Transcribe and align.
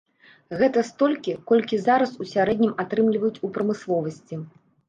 Гэта 0.59 0.83
столькі, 0.87 1.35
колькі 1.51 1.79
зараз 1.81 2.15
у 2.25 2.29
сярэднім 2.33 2.73
атрымліваюць 2.87 3.41
у 3.47 3.55
прамысловасці. 3.59 4.43